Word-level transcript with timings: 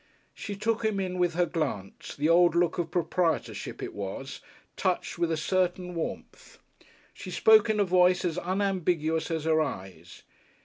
She 0.33 0.55
took 0.55 0.83
him 0.83 0.99
in 0.99 1.19
with 1.19 1.35
her 1.35 1.45
glance, 1.45 2.15
the 2.15 2.27
old 2.27 2.55
look 2.55 2.79
of 2.79 2.89
proprietorship 2.89 3.83
it 3.83 3.93
was, 3.93 4.39
touched 4.75 5.19
with 5.19 5.31
a 5.31 5.37
certain 5.37 5.93
warmth. 5.93 6.57
She 7.13 7.29
spoke 7.29 7.69
in 7.69 7.79
a 7.79 7.83
voice 7.85 8.25
as 8.25 8.39
unambiguous 8.39 9.29
as 9.29 9.43
her 9.43 9.61
eyes. 9.61 10.23